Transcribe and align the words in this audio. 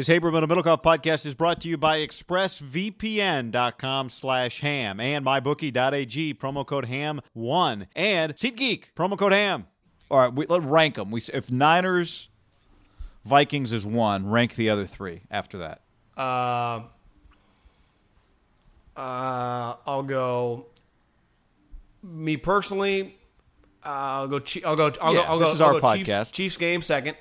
This 0.00 0.08
Habermann 0.08 0.42
and 0.42 0.50
Middlekauff 0.50 0.82
podcast 0.82 1.26
is 1.26 1.34
brought 1.34 1.60
to 1.60 1.68
you 1.68 1.76
by 1.76 1.98
expressvpn.com 1.98 4.08
slash 4.08 4.60
ham 4.60 4.98
and 4.98 5.26
mybookie.ag, 5.26 6.32
promo 6.36 6.66
code 6.66 6.86
ham1, 6.86 7.86
and 7.94 8.34
SeatGeek, 8.34 8.94
promo 8.96 9.18
code 9.18 9.32
ham. 9.32 9.66
All 10.10 10.20
right, 10.20 10.32
we, 10.32 10.46
let's 10.46 10.64
rank 10.64 10.94
them. 10.94 11.10
We, 11.10 11.20
if 11.34 11.50
Niners, 11.50 12.30
Vikings 13.26 13.74
is 13.74 13.84
one, 13.84 14.30
rank 14.30 14.54
the 14.54 14.70
other 14.70 14.86
three 14.86 15.20
after 15.30 15.58
that. 15.58 15.82
Uh, 16.16 16.84
uh, 18.96 19.74
I'll 19.86 20.02
go. 20.02 20.64
Me 22.02 22.38
personally, 22.38 23.18
I'll 23.84 24.28
go. 24.28 24.40
I'll 24.64 24.76
go. 24.76 24.92
I'll 25.02 25.12
Yeah, 25.12 25.20
go. 25.20 25.26
I'll 25.26 25.38
this 25.40 25.48
go. 25.48 25.54
is 25.56 25.60
I'll 25.60 25.74
our 25.74 25.80
go 25.82 25.94
Chiefs, 25.94 26.08
podcast. 26.08 26.32
Chiefs 26.32 26.56
game 26.56 26.80
second. 26.80 27.18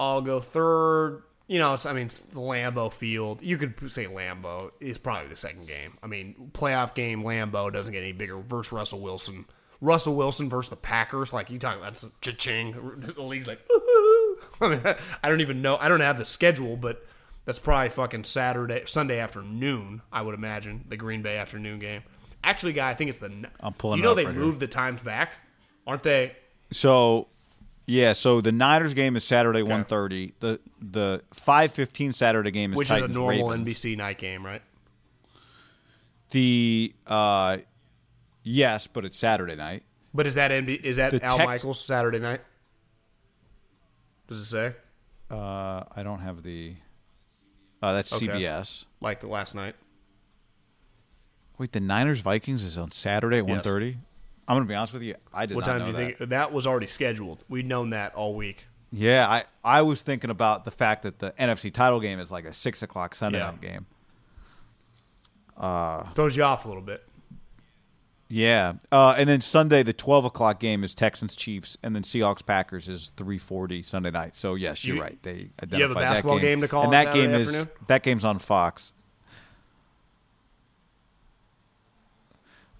I'll 0.00 0.20
go 0.20 0.40
third. 0.40 1.22
You 1.48 1.60
know, 1.60 1.74
it's, 1.74 1.86
I 1.86 1.92
mean, 1.92 2.08
the 2.08 2.40
Lambeau 2.40 2.92
Field. 2.92 3.40
You 3.40 3.56
could 3.56 3.90
say 3.90 4.06
Lambeau 4.06 4.72
is 4.80 4.98
probably 4.98 5.28
the 5.28 5.36
second 5.36 5.68
game. 5.68 5.96
I 6.02 6.08
mean, 6.08 6.50
playoff 6.52 6.94
game 6.94 7.22
Lambeau 7.22 7.72
doesn't 7.72 7.92
get 7.92 8.02
any 8.02 8.12
bigger 8.12 8.38
versus 8.38 8.72
Russell 8.72 9.00
Wilson. 9.00 9.46
Russell 9.80 10.16
Wilson 10.16 10.48
versus 10.48 10.70
the 10.70 10.76
Packers, 10.76 11.32
like 11.32 11.50
you 11.50 11.58
talking 11.58 11.80
about, 11.80 12.02
cha-ching. 12.20 12.72
The 13.14 13.22
league's 13.22 13.46
like, 13.46 13.60
I 14.60 14.68
mean, 14.68 14.80
I 15.22 15.28
don't 15.28 15.40
even 15.40 15.62
know. 15.62 15.76
I 15.76 15.88
don't 15.88 16.00
have 16.00 16.18
the 16.18 16.24
schedule, 16.24 16.76
but 16.76 17.06
that's 17.44 17.58
probably 17.60 17.90
fucking 17.90 18.24
Saturday, 18.24 18.82
Sunday 18.86 19.20
afternoon. 19.20 20.02
I 20.10 20.22
would 20.22 20.34
imagine 20.34 20.84
the 20.88 20.96
Green 20.96 21.22
Bay 21.22 21.36
afternoon 21.36 21.78
game. 21.78 22.02
Actually, 22.42 22.72
guy, 22.72 22.90
I 22.90 22.94
think 22.94 23.10
it's 23.10 23.18
the. 23.20 23.48
I'm 23.60 23.72
pulling 23.74 23.98
You 23.98 24.02
know 24.02 24.14
they 24.14 24.24
right 24.24 24.34
here. 24.34 24.42
moved 24.42 24.58
the 24.60 24.66
times 24.66 25.02
back, 25.02 25.32
aren't 25.86 26.02
they? 26.02 26.34
So, 26.72 27.28
yeah, 27.86 28.12
so 28.12 28.40
the 28.40 28.52
Niners 28.52 28.92
game 28.94 29.16
is 29.16 29.24
Saturday, 29.24 29.62
1.30. 29.62 30.32
The 30.40 30.60
the 30.80 31.22
5.15 31.34 32.14
Saturday 32.14 32.50
game 32.50 32.72
is 32.72 32.76
Which 32.78 32.88
Titans, 32.88 33.10
is 33.12 33.16
a 33.16 33.20
normal 33.20 33.50
Ravens. 33.50 33.68
NBC 33.78 33.96
night 33.96 34.18
game, 34.18 34.44
right? 34.44 34.62
The, 36.30 36.92
uh, 37.06 37.58
yes, 38.42 38.86
but 38.86 39.04
it's 39.04 39.16
Saturday 39.18 39.54
night. 39.56 39.84
But 40.12 40.26
is 40.26 40.34
that 40.34 40.50
NB, 40.50 40.80
is 40.82 40.96
that 40.96 41.12
The 41.12 41.24
Al 41.24 41.36
Tex- 41.36 41.46
Michaels 41.46 41.80
Saturday 41.80 42.18
night? 42.18 42.40
Does 44.28 44.40
it 44.40 44.44
say 44.46 44.74
Uh, 45.30 45.84
I 45.94 46.02
don't 46.02 46.20
have 46.20 46.42
the, 46.42 46.74
uh, 47.82 47.92
that's 47.92 48.12
Okay. 48.12 48.26
CBS. 48.26 48.84
like 49.00 49.22
last 49.22 49.54
night? 49.54 49.76
Wait, 51.58 51.72
the 51.72 51.80
Niners 51.80 52.20
Vikings 52.20 52.62
is 52.64 52.76
on 52.76 52.90
Saturday 52.90 53.38
at 53.38 53.48
Yes. 53.48 53.64
1.30? 53.66 53.96
I'm 54.48 54.56
going 54.56 54.66
to 54.66 54.68
be 54.68 54.74
honest 54.74 54.92
with 54.92 55.02
you. 55.02 55.16
I 55.34 55.46
did 55.46 55.54
What 55.56 55.66
not 55.66 55.72
time 55.72 55.78
know 55.80 55.84
do 55.86 55.90
you 55.90 55.96
that. 56.10 56.18
think 56.18 56.30
that 56.30 56.52
was 56.52 56.66
already 56.66 56.86
scheduled? 56.86 57.42
We'd 57.48 57.66
known 57.66 57.90
that 57.90 58.14
all 58.14 58.34
week. 58.34 58.66
Yeah, 58.92 59.28
I, 59.28 59.44
I 59.64 59.82
was 59.82 60.00
thinking 60.02 60.30
about 60.30 60.64
the 60.64 60.70
fact 60.70 61.02
that 61.02 61.18
the 61.18 61.32
NFC 61.32 61.72
title 61.72 61.98
game 62.00 62.20
is 62.20 62.30
like 62.30 62.44
a 62.44 62.52
6 62.52 62.82
o'clock 62.82 63.14
Sunday 63.16 63.38
Yeah. 63.38 63.46
night 63.46 63.60
game. 63.60 63.86
Throws 66.14 66.36
you 66.36 66.44
off 66.44 66.64
a 66.64 66.68
little 66.68 66.82
bit. 66.82 67.02
Yeah, 68.28 68.74
uh, 68.90 69.14
and 69.16 69.28
then 69.28 69.40
Sunday 69.40 69.82
the 69.84 69.92
12 69.92 70.24
o'clock 70.24 70.58
game 70.58 70.82
is 70.82 70.94
Texans 70.96 71.36
Chiefs, 71.36 71.76
and 71.82 71.94
then 71.94 72.02
Seahawks 72.02 72.44
Packers 72.44 72.88
is 72.88 73.12
3:40 73.16 73.84
Sunday 73.84 74.10
night. 74.10 74.36
So 74.36 74.54
yes, 74.56 74.84
you're 74.84 74.96
You- 74.96 75.02
right. 75.02 75.18
They 75.22 75.50
you 75.70 75.80
have 75.82 75.92
a 75.92 75.94
basketball 75.94 76.40
game 76.40 76.60
to 76.60 76.66
call 76.68 76.82
and 76.84 76.92
that 76.92 77.14
game 77.14 77.30
is 77.32 77.48
afternoon? 77.48 77.68
that 77.86 78.02
game's 78.02 78.24
on 78.24 78.40
Fox. 78.40 78.92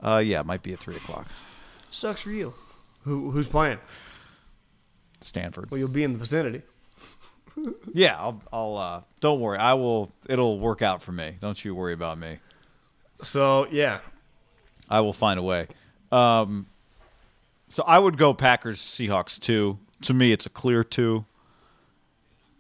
Uh, 0.03 0.19
yeah, 0.19 0.41
it 0.41 0.47
might 0.47 0.63
be 0.63 0.73
at 0.73 0.79
three 0.79 0.97
o'clock. 0.97 1.27
Sucks 1.97 2.21
for 2.21 2.31
you. 2.31 2.53
Who 3.05 3.31
who's 3.31 3.47
playing? 3.47 3.79
Stanford. 5.23 5.71
Well, 5.71 5.79
you'll 5.79 5.89
be 5.89 6.05
in 6.05 6.13
the 6.13 6.19
vicinity. 6.19 6.63
Yeah, 7.95 8.15
I'll. 8.19 8.43
I'll. 8.53 8.77
Uh, 8.77 9.01
don't 9.21 9.41
worry. 9.41 9.57
I 9.57 9.73
will. 9.73 10.13
It'll 10.29 10.61
work 10.61 10.83
out 10.83 11.01
for 11.01 11.13
me. 11.13 11.39
Don't 11.41 11.65
you 11.65 11.75
worry 11.75 11.95
about 11.95 12.19
me. 12.19 12.37
So 13.23 13.67
yeah, 13.71 14.01
I 14.91 15.01
will 15.01 15.15
find 15.15 15.41
a 15.41 15.43
way. 15.43 15.69
Um, 16.13 16.67
so 17.71 17.83
I 17.87 17.99
would 17.99 18.19
go 18.19 18.35
Packers 18.35 18.79
Seahawks 18.79 19.41
two. 19.41 19.79
To 20.03 20.13
me, 20.13 20.33
it's 20.33 20.45
a 20.45 20.51
clear 20.51 20.85
two. 20.85 21.25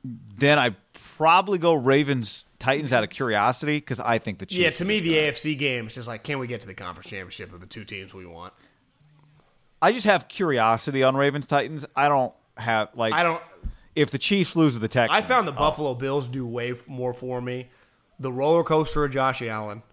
Then 0.03 0.59
I 0.59 0.77
probably 1.19 1.59
go 1.59 1.75
Ravens 1.75 2.47
Titans 2.59 2.91
out 2.91 3.05
of 3.05 3.11
curiosity 3.11 3.77
because 3.77 4.01
I 4.01 4.17
think 4.19 4.39
the 4.39 4.47
Chiefs. 4.47 4.59
yeah. 4.59 4.71
To 4.71 4.87
me, 4.87 5.01
the 5.01 5.11
gonna- 5.11 5.33
AFC 5.33 5.59
game 5.59 5.89
is 5.89 5.95
just 5.97 6.09
like, 6.09 6.23
can 6.23 6.39
we 6.39 6.47
get 6.47 6.63
to 6.63 6.67
the 6.67 6.73
conference 6.75 7.11
championship 7.11 7.53
of 7.53 7.61
the 7.61 7.67
two 7.67 7.85
teams 7.85 8.15
we 8.15 8.25
want? 8.25 8.55
I 9.87 9.93
just 9.93 10.07
have 10.07 10.27
curiosity 10.27 11.05
on 11.05 11.17
Ravens 11.17 11.47
Titans. 11.47 11.87
I 11.95 12.09
don't 12.09 12.35
have 12.57 12.97
like. 12.97 13.13
I 13.13 13.23
don't. 13.23 13.41
If 13.95 14.11
the 14.11 14.19
Chiefs 14.19 14.57
lose 14.57 14.75
to 14.75 14.81
the 14.81 14.89
Texans, 14.89 15.17
I 15.17 15.23
found 15.23 15.47
the 15.47 15.53
oh, 15.53 15.55
Buffalo 15.55 15.95
Bills 15.95 16.27
do 16.27 16.45
way 16.45 16.75
more 16.89 17.15
for 17.15 17.41
me. 17.41 17.69
The 18.19 18.33
roller 18.33 18.65
coaster 18.65 19.05
of 19.05 19.13
Josh 19.13 19.43
Allen, 19.43 19.85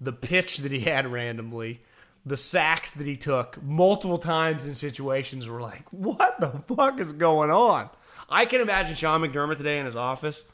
the 0.00 0.12
pitch 0.12 0.58
that 0.58 0.72
he 0.72 0.80
had 0.80 1.06
randomly, 1.06 1.82
the 2.24 2.38
sacks 2.38 2.92
that 2.92 3.06
he 3.06 3.14
took 3.14 3.62
multiple 3.62 4.16
times 4.16 4.66
in 4.66 4.74
situations 4.74 5.46
were 5.46 5.60
like, 5.60 5.84
what 5.90 6.40
the 6.40 6.48
fuck 6.74 6.98
is 6.98 7.12
going 7.12 7.50
on? 7.50 7.90
I 8.30 8.46
can 8.46 8.62
imagine 8.62 8.96
Sean 8.96 9.20
McDermott 9.20 9.58
today 9.58 9.78
in 9.78 9.84
his 9.84 9.96
office 9.96 10.46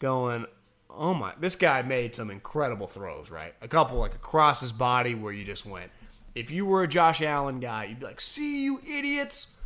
going, 0.00 0.46
oh 0.90 1.14
my, 1.14 1.34
this 1.38 1.54
guy 1.54 1.82
made 1.82 2.16
some 2.16 2.32
incredible 2.32 2.88
throws, 2.88 3.30
right? 3.30 3.54
A 3.62 3.68
couple 3.68 3.98
like 3.98 4.16
across 4.16 4.60
his 4.60 4.72
body 4.72 5.14
where 5.14 5.32
you 5.32 5.44
just 5.44 5.66
went, 5.66 5.92
if 6.34 6.50
you 6.50 6.66
were 6.66 6.82
a 6.82 6.88
Josh 6.88 7.22
Allen 7.22 7.60
guy, 7.60 7.84
you'd 7.84 8.00
be 8.00 8.06
like, 8.06 8.20
see 8.20 8.64
you 8.64 8.80
idiots, 8.86 9.56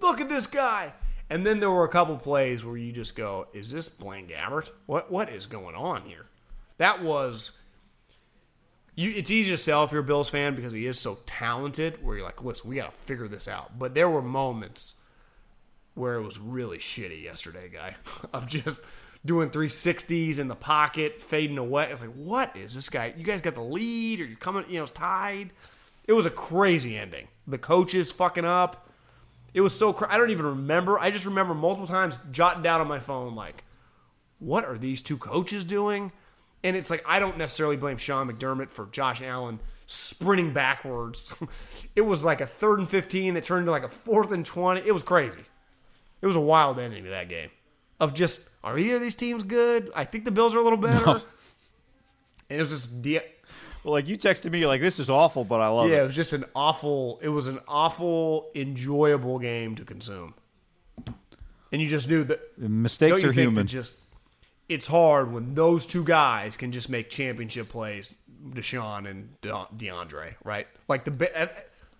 look 0.00 0.20
at 0.20 0.28
this 0.28 0.46
guy. 0.46 0.92
And 1.28 1.44
then 1.44 1.60
there 1.60 1.70
were 1.70 1.84
a 1.84 1.88
couple 1.88 2.16
plays 2.16 2.64
where 2.64 2.76
you 2.76 2.92
just 2.92 3.16
go, 3.16 3.48
is 3.52 3.70
this 3.70 3.88
Blaine 3.88 4.28
Gabbert? 4.28 4.70
What 4.86 5.10
what 5.10 5.28
is 5.28 5.46
going 5.46 5.74
on 5.74 6.02
here? 6.02 6.26
That 6.78 7.02
was 7.02 7.60
you 8.94 9.12
it's 9.14 9.30
easy 9.30 9.50
to 9.50 9.56
sell 9.56 9.84
if 9.84 9.92
you're 9.92 10.02
a 10.02 10.04
Bills 10.04 10.30
fan 10.30 10.54
because 10.54 10.72
he 10.72 10.86
is 10.86 10.98
so 10.98 11.18
talented 11.26 12.02
where 12.04 12.16
you're 12.16 12.24
like, 12.24 12.42
listen, 12.42 12.70
we 12.70 12.76
gotta 12.76 12.92
figure 12.92 13.28
this 13.28 13.48
out. 13.48 13.78
But 13.78 13.94
there 13.94 14.08
were 14.08 14.22
moments 14.22 14.96
where 15.94 16.14
it 16.14 16.22
was 16.22 16.38
really 16.38 16.78
shitty 16.78 17.22
yesterday, 17.22 17.68
guy. 17.68 17.96
of 18.32 18.46
just 18.46 18.82
doing 19.24 19.50
360s 19.50 20.38
in 20.38 20.46
the 20.46 20.54
pocket, 20.54 21.20
fading 21.20 21.58
away. 21.58 21.88
It's 21.90 22.00
like, 22.00 22.14
what 22.14 22.56
is 22.56 22.74
this 22.74 22.88
guy? 22.88 23.12
You 23.16 23.24
guys 23.24 23.40
got 23.40 23.54
the 23.54 23.62
lead, 23.62 24.20
or 24.20 24.24
you're 24.24 24.36
coming, 24.36 24.64
you 24.68 24.76
know, 24.76 24.84
it's 24.84 24.92
tied. 24.92 25.50
It 26.06 26.12
was 26.12 26.26
a 26.26 26.30
crazy 26.30 26.96
ending. 26.96 27.28
The 27.46 27.58
coaches 27.58 28.12
fucking 28.12 28.44
up. 28.44 28.88
It 29.54 29.60
was 29.60 29.76
so. 29.76 29.92
Cr- 29.92 30.06
I 30.10 30.18
don't 30.18 30.30
even 30.30 30.46
remember. 30.46 30.98
I 30.98 31.10
just 31.10 31.24
remember 31.26 31.54
multiple 31.54 31.86
times 31.86 32.18
jotting 32.30 32.62
down 32.62 32.80
on 32.80 32.88
my 32.88 32.98
phone 32.98 33.34
like, 33.34 33.64
"What 34.38 34.64
are 34.64 34.76
these 34.76 35.02
two 35.02 35.16
coaches 35.16 35.64
doing?" 35.64 36.12
And 36.62 36.76
it's 36.76 36.90
like 36.90 37.04
I 37.06 37.18
don't 37.18 37.38
necessarily 37.38 37.76
blame 37.76 37.96
Sean 37.96 38.30
McDermott 38.30 38.70
for 38.70 38.86
Josh 38.86 39.22
Allen 39.22 39.60
sprinting 39.86 40.52
backwards. 40.52 41.34
it 41.96 42.02
was 42.02 42.24
like 42.24 42.40
a 42.40 42.46
third 42.46 42.80
and 42.80 42.90
fifteen 42.90 43.34
that 43.34 43.44
turned 43.44 43.60
into 43.60 43.72
like 43.72 43.84
a 43.84 43.88
fourth 43.88 44.32
and 44.32 44.44
twenty. 44.44 44.82
It 44.86 44.92
was 44.92 45.02
crazy. 45.02 45.42
It 46.20 46.26
was 46.26 46.36
a 46.36 46.40
wild 46.40 46.78
ending 46.78 47.04
to 47.04 47.10
that 47.10 47.28
game. 47.28 47.50
Of 47.98 48.12
just 48.12 48.50
are 48.62 48.78
either 48.78 48.96
of 48.96 49.00
these 49.00 49.14
teams 49.14 49.42
good? 49.42 49.90
I 49.94 50.04
think 50.04 50.24
the 50.24 50.30
Bills 50.30 50.54
are 50.54 50.58
a 50.58 50.62
little 50.62 50.78
better. 50.78 51.22
And 52.48 52.58
it 52.58 52.60
was 52.60 52.70
just 52.70 53.02
Well, 53.86 53.92
like 53.92 54.08
you 54.08 54.18
texted 54.18 54.50
me, 54.50 54.58
you're 54.58 54.66
like, 54.66 54.80
this 54.80 54.98
is 54.98 55.08
awful, 55.08 55.44
but 55.44 55.60
I 55.60 55.68
love 55.68 55.88
yeah, 55.88 55.98
it 55.98 56.00
it. 56.00 56.06
was 56.06 56.16
just 56.16 56.32
an 56.32 56.44
awful. 56.56 57.20
It 57.22 57.28
was 57.28 57.46
an 57.46 57.60
awful, 57.68 58.50
enjoyable 58.56 59.38
game 59.38 59.76
to 59.76 59.84
consume. 59.84 60.34
And 61.70 61.80
you 61.80 61.86
just 61.86 62.10
knew 62.10 62.24
that 62.24 62.58
Mistakes 62.58 63.22
are 63.22 63.30
human. 63.30 63.68
Just 63.68 63.94
it's 64.68 64.88
hard 64.88 65.32
when 65.32 65.54
those 65.54 65.86
two 65.86 66.02
guys 66.02 66.56
can 66.56 66.72
just 66.72 66.90
make 66.90 67.10
championship 67.10 67.68
plays, 67.68 68.16
Deshaun 68.48 69.08
and 69.08 69.40
De- 69.40 69.68
DeAndre, 69.76 70.34
right? 70.42 70.66
Like 70.88 71.04
the 71.04 71.50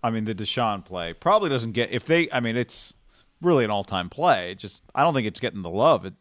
I 0.03 0.09
mean, 0.09 0.25
the 0.25 0.35
Deshaun 0.35 0.83
play 0.83 1.13
probably 1.13 1.49
doesn't 1.49 1.71
get 1.71 1.91
if 1.91 2.05
they. 2.05 2.27
I 2.33 2.41
mean, 2.41 2.57
it's 2.57 2.95
really 3.41 3.63
an 3.63 3.71
all-time 3.71 4.09
play. 4.09 4.51
It 4.51 4.57
just 4.57 4.81
I 4.93 5.03
don't 5.03 5.13
think 5.13 5.25
it's 5.25 5.39
getting 5.39 5.61
the 5.61 5.69
love. 5.69 6.05
It 6.05 6.15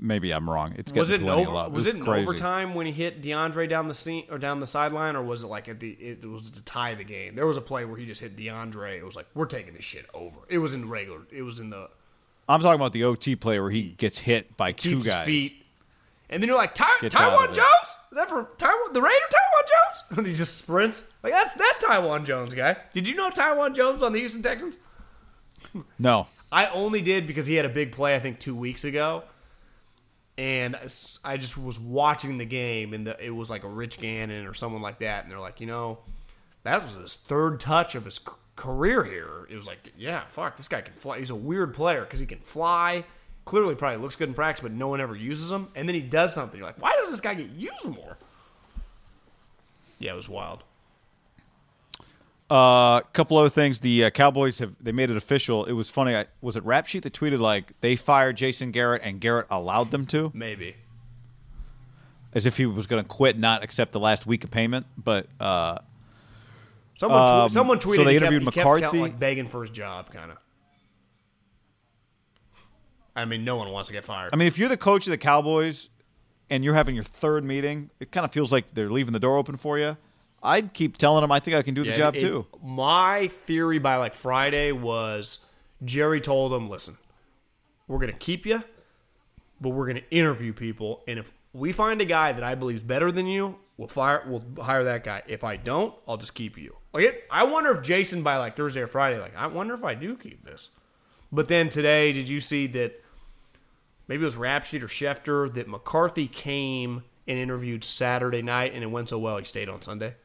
maybe 0.00 0.32
I'm 0.32 0.48
wrong. 0.48 0.74
It's 0.76 0.92
was 0.92 1.10
it 1.10 1.14
getting 1.20 1.26
in 1.28 1.32
plenty 1.34 1.48
of 1.50 1.54
over, 1.54 1.70
was 1.70 1.86
it 1.86 1.96
in 1.96 2.04
crazy. 2.04 2.22
overtime 2.26 2.74
when 2.74 2.86
he 2.86 2.92
hit 2.92 3.22
DeAndre 3.22 3.68
down 3.68 3.86
the 3.88 3.94
scene 3.94 4.24
or 4.30 4.38
down 4.38 4.60
the 4.60 4.66
sideline, 4.66 5.14
or 5.16 5.22
was 5.22 5.42
it 5.44 5.46
like 5.48 5.68
at 5.68 5.80
the 5.80 5.90
it 5.92 6.24
was 6.24 6.50
to 6.50 6.64
tie 6.64 6.94
the 6.94 7.04
game? 7.04 7.34
There 7.34 7.46
was 7.46 7.56
a 7.56 7.60
play 7.60 7.84
where 7.84 7.96
he 7.98 8.06
just 8.06 8.20
hit 8.20 8.36
DeAndre. 8.36 8.96
It 8.98 9.04
was 9.04 9.14
like 9.16 9.26
we're 9.34 9.46
taking 9.46 9.74
this 9.74 9.84
shit 9.84 10.06
over. 10.14 10.40
It 10.48 10.58
was 10.58 10.74
in 10.74 10.88
regular. 10.88 11.20
It 11.30 11.42
was 11.42 11.60
in 11.60 11.70
the 11.70 11.88
I'm 12.48 12.60
talking 12.62 12.80
about 12.80 12.92
the 12.92 13.04
OT 13.04 13.36
play 13.36 13.60
where 13.60 13.70
he 13.70 13.90
gets 13.90 14.18
hit 14.18 14.56
by 14.56 14.72
two 14.72 15.02
guys. 15.02 15.24
feet. 15.24 15.56
And 16.28 16.40
then 16.42 16.48
you're 16.48 16.56
like, 16.56 16.74
Ty- 16.76 17.08
Taiwan 17.08 17.48
Jones? 17.48 17.58
it. 17.58 18.12
Is 18.12 18.16
that 18.16 18.28
for 18.28 18.48
Taiwan, 18.56 18.92
the 18.92 19.02
Raider 19.02 19.14
Taiwan 19.30 19.64
Jones? 19.68 20.04
And 20.18 20.26
he 20.26 20.34
just 20.34 20.56
sprints. 20.56 21.04
Like, 21.22 21.32
that's 21.32 21.54
that 21.54 21.78
Taiwan 21.84 22.24
Jones 22.24 22.54
guy. 22.54 22.76
Did 22.92 23.06
you 23.08 23.14
know 23.16 23.30
Taiwan 23.30 23.74
Jones 23.74 24.02
on 24.02 24.12
the 24.12 24.20
Houston 24.20 24.42
Texans? 24.42 24.78
No, 25.98 26.26
I 26.50 26.66
only 26.68 27.00
did 27.02 27.26
because 27.26 27.46
he 27.46 27.54
had 27.54 27.64
a 27.64 27.68
big 27.68 27.92
play, 27.92 28.14
I 28.14 28.18
think, 28.18 28.40
two 28.40 28.54
weeks 28.56 28.84
ago. 28.84 29.22
And 30.40 30.74
I 31.22 31.36
just 31.36 31.58
was 31.58 31.78
watching 31.78 32.38
the 32.38 32.46
game, 32.46 32.94
and 32.94 33.06
the, 33.06 33.22
it 33.22 33.28
was 33.28 33.50
like 33.50 33.62
a 33.62 33.68
Rich 33.68 34.00
Gannon 34.00 34.46
or 34.46 34.54
someone 34.54 34.80
like 34.80 35.00
that. 35.00 35.22
And 35.22 35.30
they're 35.30 35.38
like, 35.38 35.60
you 35.60 35.66
know, 35.66 35.98
that 36.62 36.80
was 36.80 36.94
his 36.94 37.14
third 37.14 37.60
touch 37.60 37.94
of 37.94 38.06
his 38.06 38.18
career 38.56 39.04
here. 39.04 39.46
It 39.50 39.56
was 39.56 39.66
like, 39.66 39.92
yeah, 39.98 40.24
fuck, 40.28 40.56
this 40.56 40.66
guy 40.66 40.80
can 40.80 40.94
fly. 40.94 41.18
He's 41.18 41.28
a 41.28 41.34
weird 41.34 41.74
player 41.74 42.00
because 42.00 42.20
he 42.20 42.26
can 42.26 42.38
fly. 42.38 43.04
Clearly, 43.44 43.74
probably 43.74 44.00
looks 44.00 44.16
good 44.16 44.30
in 44.30 44.34
practice, 44.34 44.62
but 44.62 44.72
no 44.72 44.88
one 44.88 45.02
ever 45.02 45.14
uses 45.14 45.52
him. 45.52 45.68
And 45.74 45.86
then 45.86 45.94
he 45.94 46.00
does 46.00 46.32
something. 46.32 46.56
You're 46.56 46.66
like, 46.66 46.80
why 46.80 46.96
does 46.98 47.10
this 47.10 47.20
guy 47.20 47.34
get 47.34 47.50
used 47.50 47.90
more? 47.90 48.16
Yeah, 49.98 50.12
it 50.12 50.16
was 50.16 50.28
wild. 50.30 50.64
A 52.50 52.54
uh, 52.54 53.00
couple 53.12 53.36
other 53.36 53.48
things. 53.48 53.78
The 53.78 54.06
uh, 54.06 54.10
Cowboys 54.10 54.58
have 54.58 54.74
they 54.80 54.90
made 54.90 55.08
it 55.08 55.16
official. 55.16 55.66
It 55.66 55.72
was 55.72 55.88
funny. 55.88 56.16
I, 56.16 56.26
was 56.40 56.56
it 56.56 56.64
Rap 56.64 56.86
Sheet 56.88 57.04
that 57.04 57.12
tweeted 57.12 57.38
like 57.38 57.72
they 57.80 57.94
fired 57.94 58.36
Jason 58.36 58.72
Garrett 58.72 59.02
and 59.04 59.20
Garrett 59.20 59.46
allowed 59.50 59.92
them 59.92 60.04
to, 60.06 60.32
Maybe. 60.34 60.74
as 62.34 62.46
if 62.46 62.56
he 62.56 62.66
was 62.66 62.88
going 62.88 63.02
to 63.02 63.08
quit, 63.08 63.38
not 63.38 63.62
accept 63.62 63.92
the 63.92 64.00
last 64.00 64.26
week 64.26 64.42
of 64.42 64.50
payment. 64.50 64.86
But 64.98 65.28
uh, 65.38 65.78
Someone, 67.00 67.26
twe- 67.26 67.32
Um, 67.44 67.48
someone 67.48 67.80
so 67.80 67.88
tweeted 67.88 68.04
they 68.04 68.12
he 68.14 68.18
kept, 68.18 68.32
interviewed 68.32 68.42
kept 68.52 68.56
McCarthy? 68.56 68.98
like 68.98 69.18
begging 69.18 69.48
for 69.48 69.62
his 69.62 69.70
job, 69.70 70.12
kind 70.12 70.32
of. 70.32 70.36
I 73.16 73.24
mean, 73.24 73.42
no 73.42 73.56
one 73.56 73.70
wants 73.70 73.88
to 73.88 73.94
get 73.94 74.04
fired. 74.04 74.30
I 74.34 74.36
mean, 74.36 74.48
if 74.48 74.58
you're 74.58 74.68
the 74.68 74.76
coach 74.76 75.06
of 75.06 75.10
the 75.10 75.18
Cowboys 75.18 75.88
and 76.50 76.62
you're 76.62 76.74
having 76.74 76.94
your 76.94 77.04
third 77.04 77.42
meeting, 77.42 77.88
it 78.00 78.12
kind 78.12 78.26
of 78.26 78.32
feels 78.32 78.52
like 78.52 78.74
they're 78.74 78.90
leaving 78.90 79.12
the 79.14 79.18
door 79.18 79.38
open 79.38 79.56
for 79.56 79.78
you. 79.78 79.96
I'd 80.42 80.72
keep 80.72 80.96
telling 80.96 81.22
him 81.22 81.30
I 81.32 81.40
think 81.40 81.56
I 81.56 81.62
can 81.62 81.74
do 81.74 81.84
the 81.84 81.90
Yeah, 81.90 81.96
job 81.96 82.16
it- 82.16 82.20
too. 82.20 82.46
My 82.62 83.28
theory 83.28 83.78
by 83.78 83.96
like 83.96 84.14
Friday 84.14 84.72
was 84.72 85.40
Jerry 85.84 86.20
told 86.20 86.52
him, 86.52 86.68
"Listen, 86.68 86.96
we're 87.86 87.98
going 87.98 88.12
to 88.12 88.18
keep 88.18 88.46
you, 88.46 88.62
but 89.60 89.70
we're 89.70 89.86
going 89.86 90.02
to 90.02 90.10
interview 90.10 90.52
people, 90.52 91.02
and 91.06 91.18
if 91.18 91.32
we 91.52 91.72
find 91.72 92.00
a 92.00 92.04
guy 92.04 92.32
that 92.32 92.42
I 92.44 92.54
believe 92.54 92.76
is 92.76 92.82
better 92.82 93.10
than 93.12 93.26
you, 93.26 93.56
we'll 93.76 93.88
fire, 93.88 94.22
we'll 94.26 94.44
hire 94.64 94.84
that 94.84 95.04
guy. 95.04 95.22
If 95.26 95.42
I 95.44 95.56
don't, 95.56 95.94
I'll 96.08 96.16
just 96.16 96.34
keep 96.34 96.56
you." 96.56 96.76
Like, 96.92 97.04
it, 97.04 97.24
I 97.30 97.44
wonder 97.44 97.70
if 97.76 97.82
Jason 97.82 98.22
by 98.22 98.36
like 98.36 98.56
Thursday 98.56 98.80
or 98.80 98.86
Friday, 98.86 99.18
like, 99.20 99.36
I 99.36 99.46
wonder 99.46 99.74
if 99.74 99.84
I 99.84 99.94
do 99.94 100.16
keep 100.16 100.44
this. 100.44 100.70
But 101.32 101.48
then 101.48 101.68
today, 101.68 102.12
did 102.12 102.28
you 102.28 102.40
see 102.40 102.66
that? 102.68 103.02
Maybe 104.08 104.22
it 104.22 104.24
was 104.24 104.34
Rapsheet 104.36 104.82
or 104.82 104.88
Schefter 104.88 105.52
that 105.52 105.68
McCarthy 105.68 106.26
came 106.26 107.04
and 107.28 107.38
interviewed 107.38 107.84
Saturday 107.84 108.42
night, 108.42 108.72
and 108.74 108.82
it 108.82 108.88
went 108.88 109.08
so 109.10 109.18
well 109.20 109.36
he 109.38 109.44
stayed 109.44 109.68
on 109.68 109.82
Sunday. 109.82 110.16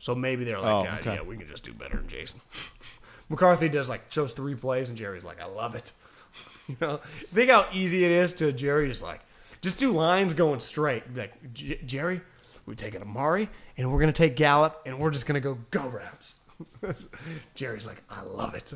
So 0.00 0.14
maybe 0.14 0.44
they're 0.44 0.58
like, 0.58 0.88
Oh, 0.88 0.98
okay. 1.00 1.14
yeah, 1.14 1.22
we 1.22 1.36
can 1.36 1.46
just 1.46 1.62
do 1.62 1.72
better 1.72 1.96
than 1.98 2.08
Jason. 2.08 2.40
McCarthy 3.28 3.68
does 3.68 3.88
like 3.88 4.10
shows 4.10 4.32
three 4.32 4.54
plays, 4.56 4.88
and 4.88 4.98
Jerry's 4.98 5.24
like, 5.24 5.40
I 5.40 5.46
love 5.46 5.74
it. 5.76 5.92
you 6.68 6.76
know, 6.80 6.96
think 7.32 7.50
how 7.50 7.66
easy 7.72 8.04
it 8.04 8.10
is 8.10 8.32
to 8.34 8.52
Jerry 8.52 8.88
just 8.88 9.02
like 9.02 9.20
just 9.60 9.78
do 9.78 9.90
lines 9.92 10.34
going 10.34 10.58
straight. 10.60 11.04
Like 11.14 11.52
"J- 11.52 11.80
Jerry, 11.86 12.20
we're 12.66 12.74
taking 12.74 13.02
Amari, 13.02 13.48
and 13.76 13.92
we're 13.92 14.00
gonna 14.00 14.12
take 14.12 14.34
Gallup, 14.36 14.82
and 14.86 14.98
we're 14.98 15.10
just 15.10 15.26
gonna 15.26 15.38
go 15.40 15.58
go 15.70 15.86
routes. 15.88 16.36
Jerry's 17.54 17.86
like, 17.86 18.02
I 18.10 18.22
love 18.22 18.54
it. 18.54 18.72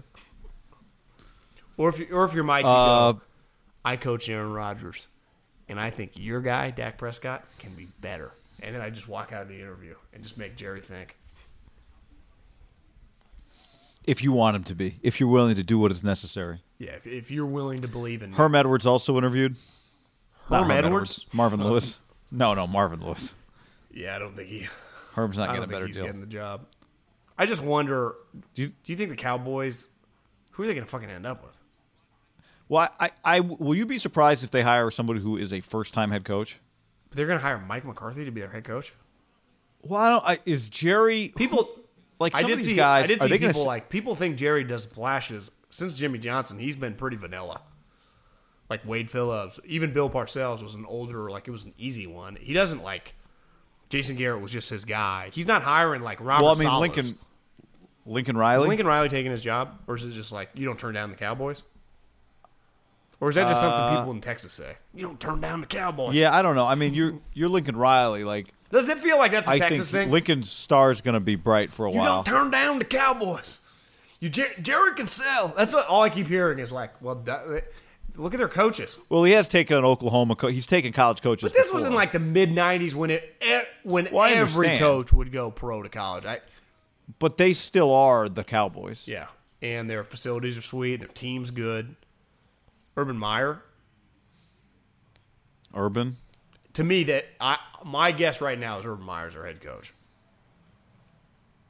Or 1.76 1.88
if 1.88 1.99
you, 1.99 2.06
or 2.12 2.25
if 2.25 2.35
you're 2.35 2.44
Mike, 2.44 2.65
you 2.65 2.71
Uh, 2.71 3.12
go, 3.12 3.21
I 3.85 3.97
coach 3.97 4.29
Aaron 4.29 4.53
Rodgers, 4.53 5.09
and 5.69 5.81
I 5.81 5.91
think 5.91 6.12
your 6.15 6.41
guy 6.41 6.71
Dak 6.71 6.97
Prescott 6.99 7.44
can 7.59 7.75
be 7.75 7.88
better. 8.00 8.31
And 8.62 8.75
then 8.75 8.81
I 8.83 8.91
just 8.91 9.09
walk 9.09 9.33
out 9.33 9.43
of 9.43 9.49
the 9.49 9.59
interview 9.61 9.95
and 10.12 10.23
just 10.23 10.39
make 10.39 10.56
Jerry 10.56 10.81
think. 10.81 11.17
If 14.05 14.23
you 14.23 14.33
want 14.33 14.56
him 14.56 14.65
to 14.65 14.75
be, 14.75 14.99
if 15.03 15.19
you're 15.19 15.29
willing 15.29 15.55
to 15.56 15.62
do 15.62 15.79
what 15.79 15.91
is 15.91 16.05
necessary. 16.05 16.61
Yeah, 16.79 16.93
if, 16.93 17.06
if 17.06 17.31
you're 17.31 17.47
willing 17.47 17.81
to 17.81 17.89
believe 17.89 18.23
in 18.23 18.33
Herm 18.33 18.55
Edwards 18.55 18.87
also 18.87 19.17
interviewed. 19.17 19.56
Not 20.51 20.62
Herm 20.62 20.71
Edwards? 20.71 21.27
Marvin 21.33 21.62
Lewis. 21.62 22.01
No, 22.31 22.53
no, 22.53 22.67
Marvin 22.67 23.01
Lewis. 23.01 23.33
Yeah, 23.91 24.15
I 24.17 24.19
don't 24.19 24.37
think 24.37 24.49
he. 24.49 24.69
Herm's 25.15 25.39
not 25.39 25.49
getting 25.49 25.65
a 25.65 25.67
better 25.67 25.87
he's 25.87 25.97
deal. 25.97 26.05
getting 26.05 26.21
the 26.21 26.27
job. 26.27 26.67
I 27.39 27.47
just 27.47 27.62
wonder. 27.62 28.17
Do 28.55 28.62
you- 28.62 28.69
do 28.69 28.93
you 28.93 28.97
think 28.97 29.11
the 29.11 29.17
Cowboys? 29.17 29.89
Who 30.53 30.62
are 30.62 30.67
they 30.67 30.75
going 30.75 30.85
to 30.85 30.91
fucking 30.91 31.11
end 31.11 31.27
up 31.27 31.43
with? 31.45 31.59
Well, 32.69 32.89
I, 32.99 33.11
I, 33.25 33.41
will 33.41 33.75
you 33.75 33.87
be 33.87 33.99
surprised 33.99 34.43
if 34.45 34.50
they 34.50 34.62
hire 34.62 34.91
somebody 34.91 35.21
who 35.21 35.37
is 35.37 35.52
a 35.52 35.61
first-time 35.61 36.11
head 36.11 36.25
coach? 36.25 36.59
They're 37.14 37.26
going 37.26 37.38
to 37.38 37.44
hire 37.44 37.59
Mike 37.59 37.85
McCarthy 37.85 38.25
to 38.25 38.30
be 38.30 38.40
their 38.40 38.50
head 38.50 38.64
coach. 38.64 38.92
Well, 39.83 40.00
I 40.00 40.11
don't, 40.11 40.25
I, 40.25 40.38
is 40.47 40.68
Jerry 40.71 41.33
People 41.37 41.68
like 42.18 42.35
I 42.35 42.40
some 42.40 42.49
did 42.49 42.52
of 42.54 42.59
these 42.59 42.68
see. 42.68 42.75
guys? 42.75 43.04
I 43.04 43.06
did 43.06 43.23
see 43.23 43.28
they 43.28 43.38
gonna 43.38 43.52
people 43.52 43.66
like 43.66 43.88
people 43.88 44.14
think 44.14 44.37
Jerry 44.37 44.64
does 44.64 44.87
flashes 44.87 45.50
since 45.71 45.94
Jimmy 45.94 46.18
Johnson. 46.18 46.59
He's 46.59 46.76
been 46.76 46.94
pretty 46.94 47.16
vanilla. 47.16 47.61
Like 48.71 48.87
Wade 48.87 49.11
Phillips, 49.11 49.61
even 49.66 49.92
Bill 49.92 50.09
Parcells 50.09 50.62
was 50.62 50.75
an 50.75 50.87
older, 50.87 51.30
like 51.30 51.47
it 51.47 51.50
was 51.50 51.64
an 51.64 51.75
easy 51.76 52.06
one. 52.06 52.37
He 52.40 52.54
doesn't 52.54 52.83
like 52.83 53.14
Jason 53.90 54.16
Garrett 54.16 54.40
was 54.40 54.52
just 54.52 54.71
his 54.71 54.87
guy. 54.87 55.30
He's 55.33 55.47
not 55.47 55.62
hiring 55.62 56.00
like 56.00 56.18
Robert. 56.21 56.44
Well, 56.44 56.54
I 56.54 56.59
mean, 56.59 56.62
Salas. 56.62 56.80
Lincoln, 56.80 57.18
Lincoln 58.06 58.37
Is 58.37 58.40
Riley. 58.40 58.68
Lincoln 58.68 58.87
Riley 58.87 59.11
taking 59.11 59.30
his 59.30 59.42
job, 59.42 59.80
or 59.87 59.97
is 59.97 60.04
it 60.04 60.12
just 60.12 60.33
like 60.33 60.49
you 60.54 60.64
don't 60.64 60.78
turn 60.78 60.94
down 60.94 61.11
the 61.11 61.16
Cowboys? 61.16 61.62
Or 63.21 63.28
is 63.28 63.37
that 63.37 63.49
just 63.49 63.61
something 63.61 63.97
people 63.99 64.12
in 64.12 64.21
Texas 64.21 64.52
say? 64.52 64.76
You 64.94 65.02
don't 65.06 65.18
turn 65.21 65.40
down 65.40 65.61
the 65.61 65.66
Cowboys. 65.66 66.11
Uh, 66.11 66.12
Yeah, 66.12 66.35
I 66.37 66.42
don't 66.42 66.54
know. 66.56 66.66
I 66.66 66.75
mean, 66.75 66.94
you're 66.94 67.14
you're 67.33 67.49
Lincoln 67.49 67.76
Riley. 67.76 68.25
Like, 68.25 68.49
Doesn't 68.71 68.90
it 68.90 68.99
feel 69.00 69.16
like 69.18 69.33
that's 69.33 69.49
a 69.49 69.52
I 69.52 69.59
Texas 69.59 69.90
think 69.90 70.04
thing? 70.06 70.11
Lincoln's 70.11 70.50
star 70.50 70.90
is 70.90 71.00
going 71.00 71.14
to 71.14 71.21
be 71.21 71.37
bright 71.37 71.71
for 71.71 71.87
a 71.87 71.90
while. 71.90 71.94
you 71.94 72.00
while. 72.11 72.23
don't 72.23 72.35
turn 72.35 72.50
down 72.50 72.78
the 72.80 72.85
Cowboys. 72.85 73.61
You 74.21 74.28
Jer- 74.30 74.54
Jerry 74.61 74.94
can 74.94 75.06
sell. 75.06 75.54
That's 75.56 75.73
what 75.75 75.87
all 75.87 76.02
I 76.02 76.09
keep 76.11 76.26
hearing 76.26 76.59
is 76.59 76.73
like, 76.73 77.00
well, 77.02 77.14
duh, 77.14 77.61
look 78.16 78.33
at 78.35 78.38
their 78.38 78.49
coaches. 78.49 78.99
well, 79.11 79.23
he 79.25 79.33
has 79.33 79.49
taken 79.49 79.76
an 79.76 79.85
Oklahoma. 79.85 80.35
Co- 80.37 80.49
he's 80.49 80.66
taken 80.66 80.92
college 80.92 81.21
coaches. 81.23 81.50
But 81.50 81.56
this 81.56 81.71
was 81.73 81.83
in 81.85 81.90
before. 81.90 81.97
like 81.97 82.12
the 82.12 82.21
mid 82.21 82.50
'90s 82.50 82.94
when 82.94 83.11
it 83.11 83.37
e- 83.47 83.61
when 83.83 84.09
Well, 84.11 84.23
I 84.23 84.30
every 84.30 84.68
understand. 84.68 84.80
coach 84.80 85.12
would 85.12 85.30
go 85.33 85.50
pro 85.50 85.83
to 85.83 85.88
college. 85.88 86.25
I, 86.25 86.40
but 87.18 87.37
they 87.38 87.52
still 87.52 87.92
are 87.92 88.28
the 88.28 88.44
Cowboys. 88.44 89.06
yeah, 89.06 89.26
and 89.61 89.90
their 89.90 90.04
facilities 90.04 90.56
are 90.56 90.62
sweet. 90.62 91.00
Their 91.00 91.09
team's 91.09 91.50
good. 91.50 91.94
Urban 92.97 93.17
Meyer, 93.19 93.63
Urban. 95.75 96.17
to 96.75 96.85
me, 96.85 97.05
that 97.05 97.27
I 97.41 97.59
my 97.85 98.13
guess 98.13 98.41
right 98.41 98.59
now 98.59 98.79
is 98.79 98.87
Urban 98.87 99.05
Meyer's 99.05 99.37
our 99.37 99.45
head 99.47 99.61
coach. 99.61 99.93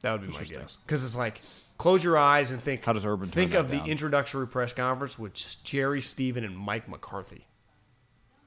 That 0.01 0.11
would 0.13 0.21
be 0.21 0.27
my 0.27 0.43
guess 0.43 0.77
because 0.85 1.03
it's 1.03 1.15
like 1.15 1.41
close 1.77 2.03
your 2.03 2.17
eyes 2.17 2.51
and 2.51 2.61
think. 2.61 2.85
How 2.85 2.93
does 2.93 3.05
Urban 3.05 3.27
think 3.27 3.53
of 3.53 3.71
down? 3.71 3.83
the 3.83 3.89
introductory 3.91 4.47
press 4.47 4.71
conference 4.73 5.17
with 5.17 5.63
Jerry 5.63 6.01
Steven 6.01 6.43
and 6.43 6.55
Mike 6.57 6.87
McCarthy? 6.87 7.47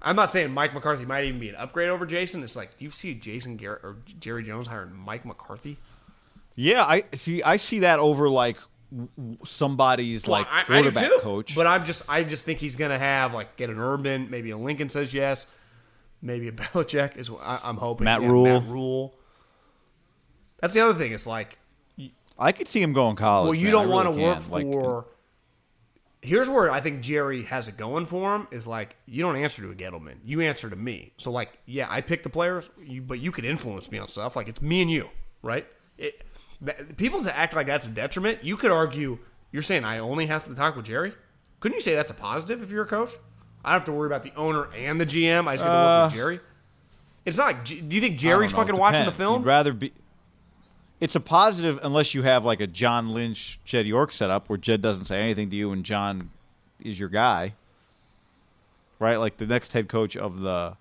I'm 0.00 0.14
not 0.14 0.30
saying 0.30 0.52
Mike 0.52 0.72
McCarthy 0.74 1.04
might 1.04 1.24
even 1.24 1.40
be 1.40 1.48
an 1.48 1.56
upgrade 1.56 1.88
over 1.88 2.06
Jason. 2.06 2.44
It's 2.44 2.54
like, 2.54 2.78
do 2.78 2.84
you 2.84 2.90
see 2.92 3.14
Jason 3.14 3.56
Garrett 3.56 3.82
or 3.82 3.96
Jerry 4.20 4.44
Jones 4.44 4.68
hiring 4.68 4.94
Mike 4.94 5.24
McCarthy? 5.24 5.78
Yeah, 6.54 6.84
I 6.84 7.02
see. 7.14 7.42
I 7.42 7.56
see 7.56 7.80
that 7.80 7.98
over 7.98 8.28
like 8.28 8.58
somebody's 9.44 10.26
Well, 10.26 10.40
like 10.40 10.48
I- 10.50 10.60
I 10.60 10.64
quarterback 10.64 11.10
too. 11.10 11.18
coach. 11.20 11.54
But 11.54 11.66
I'm 11.66 11.84
just 11.84 12.08
I 12.08 12.24
just 12.24 12.44
think 12.44 12.58
he's 12.58 12.76
gonna 12.76 12.98
have 12.98 13.34
like 13.34 13.56
get 13.56 13.70
an 13.70 13.78
Urban, 13.78 14.30
maybe 14.30 14.50
a 14.50 14.56
Lincoln 14.56 14.88
says 14.88 15.12
yes, 15.12 15.46
maybe 16.22 16.48
a 16.48 16.52
Belichick 16.52 17.16
is 17.16 17.30
what 17.30 17.42
I, 17.42 17.60
I'm 17.62 17.76
hoping. 17.76 18.04
Matt 18.06 18.22
Yeah, 18.22 18.28
Rule. 18.28 18.44
Matt 18.44 18.64
Rhule. 18.68 19.14
That's 20.60 20.74
the 20.74 20.80
other 20.80 20.94
thing. 20.98 21.12
It's 21.12 21.26
like 21.26 21.58
I 22.38 22.52
could 22.52 22.68
see 22.68 22.80
him 22.82 22.92
going 22.92 23.16
college. 23.16 23.48
well, 23.48 23.54
you 23.58 23.64
man. 23.64 23.72
don't 23.72 23.88
want 23.88 24.06
to 24.08 24.10
really 24.12 24.24
work 24.24 24.38
can. 24.42 24.50
Like, 24.50 24.64
for. 24.64 25.06
Here's 26.20 26.50
where 26.50 26.68
I 26.70 26.80
think 26.80 27.00
Jerry 27.00 27.44
has 27.44 27.68
it 27.68 27.76
going 27.76 28.04
for 28.04 28.34
him 28.34 28.48
is 28.50 28.66
like 28.66 28.96
you 29.06 29.22
don't 29.22 29.36
answer 29.36 29.62
to 29.62 29.70
a 29.70 29.74
Gettleman, 29.74 30.16
you 30.24 30.40
answer 30.40 30.68
to 30.68 30.74
me. 30.74 31.12
So 31.16 31.30
like, 31.30 31.56
yeah, 31.64 31.86
I 31.88 32.00
pick 32.00 32.24
the 32.24 32.28
players, 32.28 32.70
you, 32.84 33.02
but 33.02 33.20
you 33.20 33.30
can 33.30 33.44
influence 33.44 33.90
me 33.92 33.98
on 33.98 34.08
stuff. 34.08 34.34
Like 34.34 34.48
it's 34.48 34.60
me 34.60 34.82
and 34.82 34.90
you, 34.90 35.10
right? 35.42 35.64
It, 35.96 36.22
that- 36.62 36.96
people 36.96 37.22
to 37.24 37.36
act 37.36 37.54
like 37.54 37.66
that's 37.66 37.86
a 37.86 37.90
detriment. 37.90 38.42
You 38.44 38.56
could 38.56 38.70
argue 38.70 39.18
you're 39.52 39.62
saying 39.62 39.84
I 39.84 39.98
only 39.98 40.26
have 40.26 40.44
to 40.44 40.54
talk 40.54 40.76
with 40.76 40.86
Jerry. 40.86 41.12
Couldn't 41.60 41.76
you 41.76 41.80
say 41.80 41.94
that's 41.94 42.10
a 42.10 42.14
positive 42.14 42.62
if 42.62 42.70
you're 42.70 42.84
a 42.84 42.86
coach? 42.86 43.12
I 43.64 43.70
don't 43.70 43.80
have 43.80 43.84
to 43.86 43.92
worry 43.92 44.06
about 44.06 44.22
the 44.22 44.32
owner 44.36 44.68
and 44.74 45.00
the 45.00 45.06
GM. 45.06 45.48
I 45.48 45.54
just 45.54 45.64
get 45.64 45.70
to 45.70 45.76
work 45.76 46.04
with 46.12 46.14
Jerry. 46.14 46.40
It's 47.24 47.36
not 47.36 47.46
like. 47.46 47.64
Do 47.64 47.74
you 47.74 48.00
think 48.00 48.14
Uh, 48.14 48.18
Jerry's 48.18 48.52
fucking 48.52 48.76
watching 48.76 49.04
the 49.04 49.12
film? 49.12 49.40
You'd 49.42 49.46
rather 49.46 49.72
be. 49.72 49.92
It's 51.00 51.14
a 51.14 51.20
positive 51.20 51.78
unless 51.82 52.14
you 52.14 52.22
have 52.22 52.44
like 52.44 52.60
a 52.60 52.66
John 52.66 53.10
Lynch, 53.10 53.60
Jed 53.64 53.86
York 53.86 54.12
setup 54.12 54.48
where 54.48 54.56
Jed 54.56 54.80
doesn't 54.80 55.04
say 55.04 55.20
anything 55.20 55.50
to 55.50 55.56
you 55.56 55.70
and 55.72 55.84
John 55.84 56.30
is 56.80 56.98
your 56.98 57.08
guy. 57.08 57.54
Right? 58.98 59.16
Like 59.16 59.36
the 59.36 59.46
next 59.46 59.72
head 59.72 59.88
coach 59.88 60.16
of 60.16 60.40
the 60.40 60.76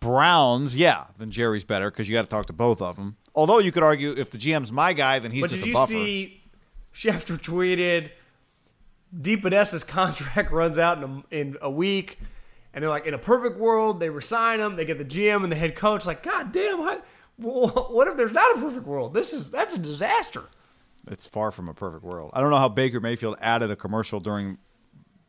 Browns, 0.00 0.76
yeah, 0.76 1.06
then 1.18 1.30
Jerry's 1.30 1.64
better 1.64 1.90
because 1.90 2.08
you 2.08 2.14
got 2.16 2.22
to 2.22 2.28
talk 2.28 2.46
to 2.46 2.52
both 2.52 2.80
of 2.80 2.96
them. 2.96 3.16
Although 3.38 3.60
you 3.60 3.70
could 3.70 3.84
argue 3.84 4.16
if 4.18 4.30
the 4.32 4.36
GM's 4.38 4.72
my 4.72 4.92
guy, 4.92 5.20
then 5.20 5.30
he's 5.30 5.42
But 5.42 5.50
just 5.50 5.60
did 5.60 5.66
a 5.66 5.68
you 5.68 5.74
buffer. 5.74 5.92
see 5.92 6.42
Schefter 6.92 7.38
tweeted 7.40 8.10
DePodesta's 9.16 9.84
contract 9.84 10.50
runs 10.60 10.76
out 10.76 10.98
in 10.98 11.04
a, 11.04 11.34
in 11.34 11.56
a 11.62 11.70
week, 11.70 12.18
and 12.74 12.82
they're 12.82 12.90
like, 12.90 13.06
in 13.06 13.14
a 13.14 13.18
perfect 13.18 13.56
world, 13.56 14.00
they 14.00 14.10
resign 14.10 14.58
him, 14.58 14.74
they 14.74 14.84
get 14.84 14.98
the 14.98 15.04
GM 15.04 15.44
and 15.44 15.52
the 15.52 15.56
head 15.56 15.76
coach. 15.76 16.04
Like, 16.04 16.24
God 16.24 16.50
damn, 16.50 16.80
I, 16.80 16.98
what 17.36 18.08
if 18.08 18.16
there's 18.16 18.32
not 18.32 18.58
a 18.58 18.60
perfect 18.60 18.86
world? 18.86 19.14
This 19.14 19.32
is 19.32 19.52
that's 19.52 19.72
a 19.72 19.78
disaster. 19.78 20.42
It's 21.06 21.28
far 21.28 21.52
from 21.52 21.68
a 21.68 21.74
perfect 21.74 22.02
world. 22.02 22.32
I 22.34 22.40
don't 22.40 22.50
know 22.50 22.56
how 22.56 22.68
Baker 22.68 22.98
Mayfield 22.98 23.36
added 23.40 23.70
a 23.70 23.76
commercial 23.76 24.18
during 24.18 24.58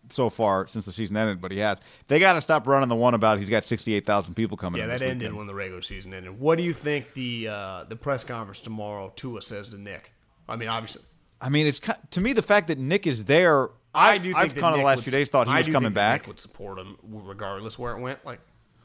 so 0.10 0.30
far 0.30 0.68
since 0.68 0.86
the 0.86 0.92
season 0.92 1.18
ended, 1.18 1.42
but 1.42 1.52
he 1.52 1.60
has. 1.60 1.78
They 2.08 2.20
got 2.20 2.34
to 2.34 2.42
stop 2.42 2.68
running 2.68 2.90
the 2.90 2.96
one 2.96 3.14
about 3.14 3.40
he's 3.40 3.50
got 3.50 3.64
sixty 3.66 3.94
eight 3.94 4.06
thousand 4.06 4.34
people 4.36 4.58
coming. 4.58 4.80
Yeah, 4.82 4.88
that 4.88 5.02
ended 5.02 5.20
weekend. 5.20 5.38
when 5.38 5.48
the 5.48 5.56
regular 5.56 5.82
season 5.82 6.14
ended. 6.14 6.40
What 6.40 6.58
do 6.58 6.64
you 6.64 6.74
think 6.74 7.14
the 7.14 7.48
uh, 7.50 7.84
the 7.86 7.96
press 7.96 8.24
conference 8.24 8.60
tomorrow 8.60 9.12
Tua 9.16 9.42
says 9.42 9.70
to 9.70 9.78
Nick? 9.78 10.12
I 10.48 10.56
mean, 10.56 10.68
obviously, 10.70 11.04
I 11.42 11.50
mean, 11.50 11.68
it's 11.68 11.80
to 12.12 12.22
me 12.22 12.34
the 12.34 12.42
fact 12.42 12.68
that 12.70 12.78
Nick 12.80 13.06
is 13.08 13.26
there. 13.26 13.70
I 13.94 14.12
I, 14.14 14.18
do 14.20 14.26
think 14.34 14.38
I've 14.38 14.54
kind 14.56 14.74
of 14.76 14.80
the 14.80 14.86
last 14.86 14.98
would- 14.98 15.04
few 15.06 15.12
days 15.12 15.30
thought 15.30 15.48
he 15.48 15.54
I 15.54 15.58
was 15.58 15.66
do 15.66 15.72
coming 15.72 15.88
think 15.88 15.96
back. 15.96 16.22
Nick 16.22 16.28
would 16.28 16.40
support 16.40 16.78
him 16.78 16.96
regardless 17.04 17.80
where 17.80 17.96
it 17.98 18.00
went. 18.00 18.24
Like, 18.26 18.40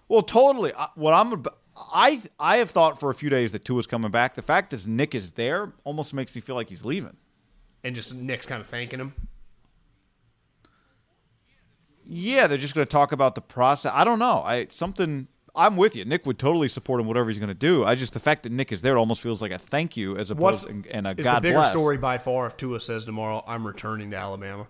Well, 0.09 0.23
totally. 0.23 0.73
I- 0.75 0.89
What 0.95 1.13
I'm, 1.13 1.45
I 1.93 2.23
I 2.41 2.57
have 2.59 2.71
thought 2.71 3.01
for 3.01 3.11
a 3.11 3.15
few 3.15 3.29
days 3.29 3.53
that 3.53 3.65
Tua's 3.67 3.87
coming 3.87 4.11
back. 4.11 4.35
The 4.35 4.41
fact 4.43 4.71
that 4.71 4.87
Nick 4.87 5.15
is 5.15 5.33
there 5.33 5.73
almost 5.85 6.15
makes 6.15 6.35
me 6.35 6.41
feel 6.41 6.55
like 6.55 6.69
he's 6.71 6.85
leaving. 6.87 7.17
and 7.83 7.95
just 7.95 8.15
Nick's 8.15 8.47
kind 8.47 8.63
of 8.63 8.67
thanking 8.67 8.99
him. 8.99 9.13
Yeah, 12.07 12.47
they're 12.47 12.59
just 12.59 12.75
going 12.75 12.87
to 12.87 12.91
talk 12.91 13.13
about 13.13 13.35
the 13.35 13.41
process. 13.41 13.93
I 13.95 14.05
don't 14.05 14.19
know. 14.19 14.43
I 14.43 14.67
something. 14.71 15.29
I'm 15.57 15.77
with 15.77 15.95
you. 15.95 16.05
Nick 16.05 16.27
would 16.27 16.39
totally 16.39 16.69
support 16.69 17.01
him 17.01 17.07
whatever 17.07 17.29
he's 17.29 17.39
going 17.39 17.49
to 17.49 17.55
do. 17.55 17.85
I 17.85 17.95
just 17.95 18.13
the 18.13 18.21
fact 18.21 18.43
that 18.43 18.51
Nick 18.51 18.73
is 18.73 18.83
there 18.83 18.99
almost 18.99 19.21
feels 19.21 19.41
like 19.41 19.53
a 19.53 19.59
thank 19.59 19.97
you 19.97 20.17
as 20.17 20.33
What's 20.35 20.65
opposed 20.65 20.75
and, 20.75 20.87
and 20.89 21.07
a 21.07 21.15
God 21.15 21.37
the 21.37 21.41
bigger 21.43 21.59
bless. 21.59 21.71
story 21.71 21.97
by 21.97 22.19
far 22.19 22.47
if 22.47 22.57
Tua 22.57 22.81
says 22.81 23.05
tomorrow 23.05 23.45
I'm 23.47 23.65
returning 23.67 24.11
to 24.11 24.17
Alabama? 24.17 24.67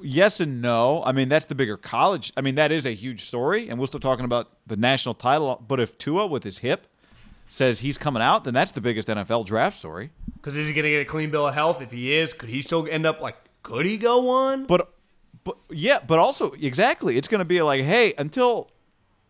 Yes 0.00 0.40
and 0.40 0.62
no. 0.62 1.02
I 1.04 1.12
mean, 1.12 1.28
that's 1.28 1.46
the 1.46 1.54
bigger 1.54 1.76
college. 1.76 2.32
I 2.36 2.40
mean, 2.40 2.54
that 2.54 2.70
is 2.70 2.86
a 2.86 2.94
huge 2.94 3.24
story, 3.24 3.68
and 3.68 3.78
we're 3.80 3.86
still 3.86 4.00
talking 4.00 4.24
about 4.24 4.48
the 4.66 4.76
national 4.76 5.14
title. 5.14 5.62
But 5.66 5.80
if 5.80 5.98
Tua 5.98 6.26
with 6.26 6.44
his 6.44 6.58
hip 6.58 6.86
says 7.48 7.80
he's 7.80 7.98
coming 7.98 8.22
out, 8.22 8.44
then 8.44 8.54
that's 8.54 8.72
the 8.72 8.80
biggest 8.80 9.08
NFL 9.08 9.46
draft 9.46 9.76
story. 9.78 10.10
Because 10.36 10.56
is 10.56 10.68
he 10.68 10.74
going 10.74 10.84
to 10.84 10.90
get 10.90 11.00
a 11.00 11.04
clean 11.04 11.30
bill 11.30 11.48
of 11.48 11.54
health? 11.54 11.82
If 11.82 11.90
he 11.90 12.14
is, 12.14 12.32
could 12.32 12.48
he 12.48 12.62
still 12.62 12.86
end 12.88 13.06
up 13.06 13.20
like? 13.20 13.36
Could 13.68 13.84
he 13.84 13.98
go 13.98 14.20
one? 14.22 14.64
But, 14.64 14.90
but 15.44 15.58
yeah, 15.70 15.98
but 16.06 16.18
also 16.18 16.52
exactly, 16.52 17.18
it's 17.18 17.28
going 17.28 17.40
to 17.40 17.44
be 17.44 17.60
like, 17.60 17.82
hey, 17.82 18.14
until 18.16 18.70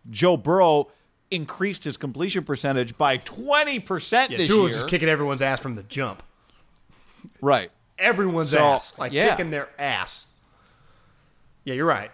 Joe 0.09 0.37
Burrow 0.37 0.93
increased 1.31 1.83
his 1.83 1.97
completion 1.97 2.45
percentage 2.45 2.97
by 2.97 3.17
twenty 3.17 3.81
percent 3.81 4.31
yeah, 4.31 4.37
this 4.39 4.49
Tua's 4.49 4.71
year, 4.71 4.79
just 4.79 4.89
kicking 4.89 5.09
everyone's 5.09 5.43
ass 5.43 5.59
from 5.61 5.75
the 5.75 5.83
jump. 5.83 6.23
right? 7.41 7.71
Everyone's 7.99 8.51
So, 8.51 8.59
ass, 8.61 8.97
like 8.97 9.13
yeah. 9.13 9.31
kicking 9.31 9.51
their 9.51 9.69
ass. 9.79 10.27
Yeah, 11.65 11.75
you're 11.75 11.85
right. 11.87 12.13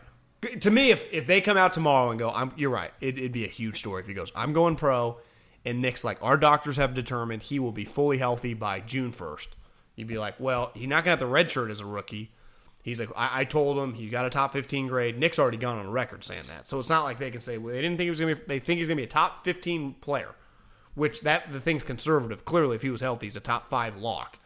To 0.60 0.70
me, 0.70 0.90
if 0.90 1.06
if 1.12 1.26
they 1.26 1.40
come 1.42 1.56
out 1.58 1.74
tomorrow 1.74 2.08
and 2.10 2.18
go, 2.18 2.30
I'm, 2.30 2.52
you're 2.56 2.70
right. 2.70 2.90
It, 3.02 3.18
it'd 3.18 3.32
be 3.32 3.44
a 3.44 3.48
huge 3.48 3.78
story 3.78 4.00
if 4.00 4.06
he 4.08 4.14
goes, 4.14 4.32
I'm 4.34 4.52
going 4.54 4.76
pro, 4.76 5.18
and 5.64 5.80
Nick's 5.82 6.04
like, 6.04 6.18
our 6.22 6.36
doctors 6.38 6.76
have 6.78 6.94
determined 6.94 7.42
he 7.42 7.58
will 7.58 7.72
be 7.72 7.84
fully 7.84 8.16
healthy 8.18 8.54
by 8.54 8.80
June 8.80 9.12
1st. 9.12 9.48
You'd 9.96 10.08
be 10.08 10.18
like, 10.18 10.34
well, 10.38 10.70
he's 10.74 10.88
not 10.88 11.04
gonna 11.04 11.12
have 11.12 11.18
the 11.18 11.26
red 11.26 11.50
shirt 11.50 11.70
as 11.70 11.80
a 11.80 11.86
rookie. 11.86 12.30
He's 12.82 13.00
like, 13.00 13.10
I, 13.16 13.40
I 13.40 13.44
told 13.44 13.78
him 13.78 13.94
he 13.94 14.08
got 14.08 14.26
a 14.26 14.30
top 14.30 14.52
15 14.52 14.88
grade. 14.88 15.18
Nick's 15.18 15.38
already 15.38 15.56
gone 15.56 15.78
on 15.78 15.90
record 15.90 16.24
saying 16.24 16.44
that, 16.48 16.68
so 16.68 16.78
it's 16.78 16.90
not 16.90 17.04
like 17.04 17.18
they 17.18 17.30
can 17.30 17.40
say 17.40 17.58
well, 17.58 17.74
they 17.74 17.80
didn't 17.80 17.96
think 17.96 18.06
he 18.06 18.10
was 18.10 18.20
gonna 18.20 18.36
be. 18.36 18.42
They 18.46 18.58
think 18.58 18.78
he's 18.78 18.88
gonna 18.88 18.96
be 18.96 19.04
a 19.04 19.08
top 19.08 19.44
15 19.44 19.94
player, 20.00 20.34
which 20.94 21.22
that 21.22 21.52
the 21.52 21.60
thing's 21.60 21.84
conservative. 21.84 22.44
Clearly, 22.44 22.76
if 22.76 22.82
he 22.82 22.90
was 22.90 23.00
healthy, 23.00 23.26
he's 23.26 23.36
a 23.36 23.40
top 23.40 23.70
five 23.70 23.96
lock. 23.96 24.38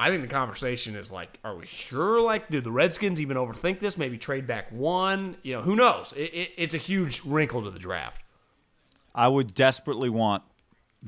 I 0.00 0.10
think 0.10 0.22
the 0.22 0.28
conversation 0.28 0.94
is 0.94 1.10
like, 1.10 1.38
are 1.42 1.56
we 1.56 1.66
sure? 1.66 2.20
Like, 2.20 2.48
do 2.50 2.60
the 2.60 2.70
Redskins 2.70 3.20
even 3.20 3.36
overthink 3.36 3.80
this? 3.80 3.98
Maybe 3.98 4.16
trade 4.16 4.46
back 4.46 4.70
one? 4.70 5.36
You 5.42 5.56
know, 5.56 5.62
who 5.62 5.74
knows? 5.74 6.12
It, 6.12 6.32
it, 6.32 6.50
it's 6.56 6.74
a 6.74 6.78
huge 6.78 7.22
wrinkle 7.24 7.64
to 7.64 7.70
the 7.70 7.80
draft. 7.80 8.22
I 9.12 9.26
would 9.26 9.54
desperately 9.54 10.08
want 10.08 10.44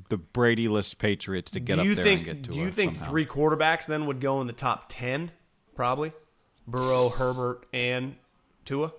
the 0.08 0.16
Brady-less 0.16 0.94
Patriots 0.94 1.50
to 1.52 1.60
get 1.60 1.76
do 1.76 1.80
up 1.80 1.86
you 1.86 1.94
there 1.94 2.04
think? 2.04 2.26
and 2.28 2.42
get 2.42 2.44
to 2.44 2.50
do 2.52 2.58
you 2.58 2.70
think 2.70 2.94
somehow. 2.94 3.10
three 3.10 3.26
quarterbacks 3.26 3.86
then 3.86 4.06
would 4.06 4.20
go 4.20 4.40
in 4.40 4.46
the 4.46 4.52
top 4.52 4.86
ten? 4.88 5.32
Probably, 5.74 6.12
Burrow, 6.66 7.08
Herbert, 7.08 7.66
and 7.72 8.16
Tua. 8.64 8.92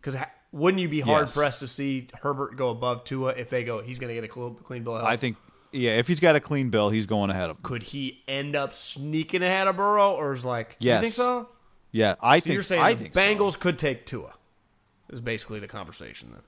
Because 0.00 0.14
ha- 0.14 0.30
wouldn't 0.52 0.80
you 0.80 0.88
be 0.88 1.00
hard 1.00 1.26
Yes. 1.28 1.34
pressed 1.34 1.60
to 1.60 1.66
see 1.66 2.08
Herbert 2.22 2.56
go 2.56 2.68
above 2.70 3.04
Tua 3.04 3.30
if 3.30 3.50
they 3.50 3.64
go? 3.64 3.80
He's 3.82 3.98
going 3.98 4.08
to 4.08 4.14
get 4.14 4.24
a 4.24 4.28
clean, 4.28 4.54
clean 4.56 4.84
bill 4.84 4.94
of 4.96 5.00
health. 5.02 5.12
I 5.12 5.16
think, 5.16 5.36
yeah, 5.72 5.92
if 5.98 6.06
he's 6.08 6.20
got 6.20 6.36
a 6.36 6.40
clean 6.40 6.70
bill, 6.70 6.90
he's 6.90 7.06
going 7.06 7.30
ahead 7.30 7.50
of 7.50 7.56
him. 7.56 7.62
Could 7.62 7.82
he 7.84 8.22
end 8.28 8.54
up 8.54 8.72
sneaking 8.72 9.42
ahead 9.42 9.66
of 9.68 9.76
Burrow, 9.76 10.12
or 10.14 10.32
is 10.32 10.44
like? 10.44 10.76
Yes. 10.80 10.98
You 10.98 11.02
think 11.02 11.14
so? 11.14 11.48
Yeah, 11.92 12.14
I 12.20 12.38
So 12.38 12.44
think. 12.44 12.54
you're 12.54 12.62
saying 12.62 12.82
I 12.82 12.92
the 12.94 12.98
think 13.00 13.14
so. 13.14 13.20
Bengals 13.20 13.58
could 13.58 13.78
take 13.78 14.06
Tua? 14.06 14.34
Is 15.10 15.20
basically 15.20 15.58
the 15.58 15.66
conversation 15.68 16.30
then. 16.32 16.42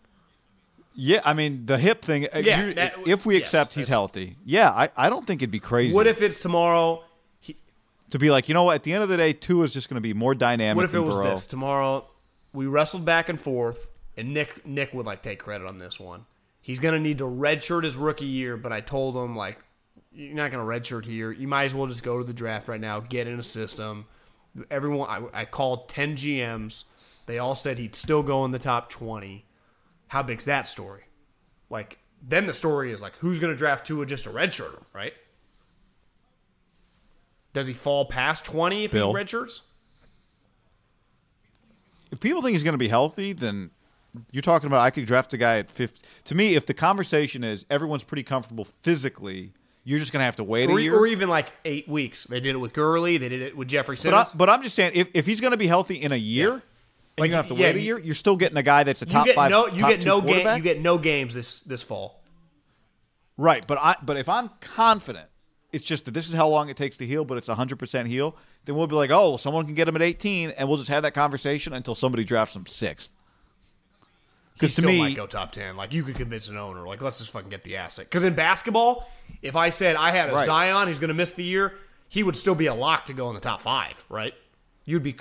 Yeah, 0.95 1.21
I 1.25 1.33
mean 1.33 1.67
the 1.67 1.79
hip 1.79 2.03
thing. 2.03 2.27
uh, 2.33 2.39
Yeah, 2.39 2.73
that- 2.75 2.95
if 3.07 3.25
we 3.27 3.35
yes, 3.39 3.45
accept 3.45 3.75
he's 3.75 3.89
healthy, 3.89 4.37
yeah, 4.45 4.71
I, 4.71 4.91
I 4.97 5.09
don't 5.11 5.27
think 5.27 5.41
it'd 5.43 5.51
be 5.51 5.61
crazy. 5.61 5.95
What 5.95 6.07
if 6.07 6.21
it's 6.23 6.41
tomorrow? 6.43 7.03
He, 7.41 7.57
to 8.11 8.19
be 8.19 8.31
like, 8.31 8.49
you 8.49 8.55
know 8.55 8.65
what? 8.65 8.75
At 8.77 8.83
the 8.83 8.93
end 8.93 9.03
of 9.03 9.09
the 9.09 9.17
day, 9.17 9.33
Tua 9.33 9.65
is 9.65 9.73
just 9.73 9.89
going 9.89 9.97
to 9.97 10.01
be 10.03 10.13
more 10.15 10.35
dynamic. 10.35 10.77
what 10.77 10.85
if 10.85 10.95
it 10.95 11.01
was 11.01 11.15
Burrow. 11.15 11.31
this 11.31 11.47
tomorrow? 11.47 12.07
We 12.53 12.67
wrestled 12.67 13.05
back 13.07 13.29
and 13.31 13.41
forth, 13.41 13.89
and 14.17 14.35
Nick 14.35 14.67
Nick 14.67 14.93
would 14.93 15.07
like 15.07 15.23
take 15.23 15.39
credit 15.39 15.67
on 15.67 15.79
this 15.79 15.99
one. 15.99 16.27
He's 16.61 16.79
gonna 16.79 17.01
need 17.01 17.19
to 17.19 17.25
redshirt 17.25 17.83
his 17.85 17.97
rookie 17.97 18.27
year, 18.27 18.57
but 18.57 18.73
I 18.73 18.81
told 18.81 19.17
him 19.17 19.35
like, 19.35 19.59
you're 20.13 20.35
not 20.35 20.51
gonna 20.51 20.63
redshirt 20.65 21.07
here. 21.07 21.33
You 21.33 21.49
might 21.49 21.65
as 21.65 21.75
well 21.75 21.87
just 21.87 22.03
go 22.03 22.19
to 22.19 22.25
the 22.25 22.35
draft 22.35 22.69
right 22.69 22.81
now, 22.81 23.01
get 23.01 23.27
in 23.27 23.41
a 23.41 23.43
system. 23.43 24.05
Everyone, 24.71 25.09
I, 25.09 25.41
I 25.41 25.45
called 25.47 25.89
ten 25.89 26.15
GMs. 26.15 26.85
They 27.25 27.39
all 27.39 27.55
said 27.55 27.79
he'd 27.79 27.95
still 27.95 28.23
go 28.23 28.45
in 28.45 28.51
the 28.51 28.59
top 28.59 28.91
twenty. 28.91 29.47
How 30.13 30.23
big's 30.23 30.45
that 30.45 30.69
story? 30.69 31.05
Like, 31.71 31.97
then 32.23 32.45
the 32.45 32.53
story 32.53 32.93
is 32.93 33.01
like, 33.01 33.17
who's 33.17 33.39
gonna 33.39 33.57
draft 33.57 33.87
Tua 33.87 34.05
just 34.05 34.25
to 34.25 34.31
redshirt 34.31 34.75
him, 34.75 34.85
right? 34.93 35.15
Does 37.55 37.67
he 37.67 37.73
fall 37.73 38.05
past 38.05 38.45
twenty 38.45 38.85
if 38.85 38.93
Bill. 38.93 39.09
he 39.09 39.23
redshirts? 39.23 39.63
If 42.11 42.21
people 42.21 42.43
think 42.43 42.53
he's 42.53 42.63
going 42.63 42.75
to 42.75 42.79
be 42.79 42.89
healthy, 42.89 43.33
then 43.33 43.71
you're 44.33 44.43
talking 44.43 44.67
about 44.67 44.81
I 44.81 44.91
could 44.91 45.07
draft 45.07 45.33
a 45.33 45.39
guy 45.39 45.57
at 45.57 45.71
50. 45.71 46.07
To 46.25 46.35
me, 46.35 46.57
if 46.57 46.67
the 46.67 46.75
conversation 46.75 47.43
is 47.43 47.65
everyone's 47.71 48.05
pretty 48.05 48.23
comfortable 48.23 48.67
physically, 48.67 49.55
you're 49.83 49.99
just 49.99 50.13
going 50.13 50.21
to 50.21 50.27
have 50.27 50.37
to 50.37 50.45
wait 50.45 50.69
or, 50.69 50.79
a 50.79 50.83
year. 50.83 50.95
or 50.95 51.07
even 51.07 51.31
like 51.31 51.51
eight 51.65 51.89
weeks. 51.89 52.25
They 52.25 52.39
did 52.39 52.55
it 52.55 52.59
with 52.59 52.75
Gurley. 52.75 53.17
They 53.17 53.31
did 53.31 53.41
it 53.41 53.57
with 53.57 53.69
Jeffrey 53.69 53.97
but, 53.97 54.13
I, 54.13 54.25
Simmons. 54.25 54.33
but 54.35 54.51
I'm 54.51 54.63
just 54.63 54.75
saying, 54.77 54.93
if, 54.95 55.09
if 55.15 55.25
he's 55.25 55.41
going 55.41 55.53
to 55.53 55.57
be 55.57 55.69
healthy 55.69 55.95
in 55.95 56.13
a 56.13 56.17
year, 56.17 56.53
and 56.53 56.63
Like, 57.19 57.29
you 57.29 57.35
have 57.37 57.49
to 57.49 57.55
yeah, 57.55 57.67
wait 57.69 57.77
a 57.77 57.81
year, 57.81 57.99
you're 57.99 58.15
still 58.15 58.37
getting 58.37 58.57
a 58.57 58.63
guy 58.63 58.85
that's 58.85 59.03
a 59.03 59.07
you 59.07 59.13
top 59.13 59.27
get 59.27 59.35
five. 59.35 59.51
no, 59.51 59.67
you 59.67 59.87
get 59.87 60.01
two 60.01 60.07
no 60.07 60.21
game. 60.23 60.57
You 60.57 60.63
get 60.63 60.81
no 60.81 60.99
games 60.99 61.35
this 61.35 61.61
this 61.61 61.83
fall. 61.83 62.23
Right, 63.37 63.67
but 63.67 63.79
I 63.79 63.97
but 64.03 64.17
if 64.17 64.29
I'm 64.29 64.51
confident, 64.61 65.29
it's 65.73 65.85
just 65.85 66.05
that 66.07 66.13
this 66.13 66.29
is 66.29 66.35
how 66.35 66.49
long 66.49 66.69
it 66.69 66.77
takes 66.77 66.97
to 66.99 67.07
heal, 67.07 67.25
but 67.25 67.39
it's 67.39 67.49
100% 67.49 68.07
heal, 68.07 68.37
then 68.65 68.77
we'll 68.77 68.87
be 68.87 68.95
like, 68.95 69.11
"Oh, 69.11 69.37
someone 69.37 69.67
can 69.67 69.75
get 69.75 69.89
him 69.89 69.97
at 69.97 70.03
18 70.03 70.51
and 70.51 70.69
we'll 70.69 70.79
just 70.79 70.91
have 70.91 71.03
that 71.03 71.15
conversation 71.15 71.73
until 71.73 71.95
somebody 71.95 72.25
drafts 72.25 72.57
him 72.57 72.65
6th." 72.65 73.11
Because 74.55 74.77
to 74.77 74.87
me- 74.87 74.99
might 74.99 75.17
go 75.17 75.27
top 75.27 75.53
ten. 75.53 75.77
Like 75.77 75.93
you 75.93 76.05
could 76.05 76.15
convince 76.17 76.49
an 76.49 76.57
owner, 76.57 76.87
like 76.87 77.03
let's 77.03 77.19
just 77.19 77.31
fucking 77.31 77.49
get 77.49 77.63
the 77.63 77.77
asset. 77.77 78.07
Because 78.07 78.25
in 78.25 78.35
basketball, 78.35 79.09
if 79.41 79.57
I 79.57 79.71
said 79.71 79.97
I 79.97 80.11
had 80.13 80.31
a 80.31 80.35
Right. 80.35 80.47
Zion 80.47 80.89
he's 80.89 80.99
going 80.99 81.09
to 81.09 81.15
miss 81.15 81.33
the 81.33 81.45
year, 81.45 81.75
he 82.09 82.23
would 82.23 82.37
still 82.37 82.55
be 82.55 82.67
a 82.67 82.75
lock 82.75 83.07
to 83.07 83.13
go 83.15 83.29
in 83.29 83.35
the 83.35 83.41
top 83.41 83.61
five, 83.61 84.05
right? 84.09 84.35
You'd 84.85 85.03
be. 85.03 85.17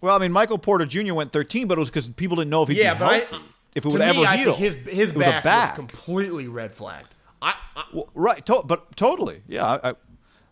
Well, 0.00 0.14
I 0.14 0.18
mean, 0.18 0.32
Michael 0.32 0.58
Porter 0.58 0.84
Jr. 0.86 1.14
went 1.14 1.32
13, 1.32 1.66
but 1.68 1.78
it 1.78 1.80
was 1.80 1.88
because 1.90 2.06
people 2.08 2.36
didn't 2.36 2.50
know 2.50 2.62
if 2.62 2.68
he'd 2.68 2.76
Yeah, 2.78 2.94
be 2.94 2.98
but 3.00 3.08
I, 3.08 3.16
healthy. 3.18 3.36
if 3.74 3.84
it 3.86 3.92
would 3.92 3.98
me, 4.00 4.04
ever 4.06 4.20
I 4.20 4.36
heal. 4.36 4.54
his 4.54 4.74
his 4.74 5.10
it 5.12 5.16
was 5.16 5.26
a 5.26 5.30
back, 5.30 5.44
back. 5.44 5.70
was 5.70 5.76
completely 5.88 6.48
red 6.48 6.74
flagged. 6.74 7.14
I, 7.42 7.54
I, 7.74 7.84
Well, 7.92 8.08
right, 8.14 8.44
to- 8.46 8.62
but 8.64 8.96
totally, 8.96 9.42
yeah. 9.48 9.78
I, 9.82 9.94